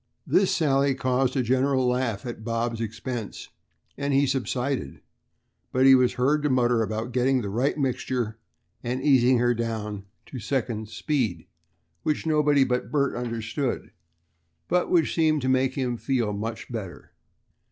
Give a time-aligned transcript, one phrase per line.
[0.25, 3.49] This sally caused a general laugh at Bob's expense
[3.99, 4.99] and he subsided,
[5.71, 8.39] but was heard to mutter about "getting the right mixture,"
[8.83, 11.45] and "easing her down to second speed,"
[12.01, 13.91] which nobody but Bert understood,
[14.67, 17.11] but which seemed to make him feel much better.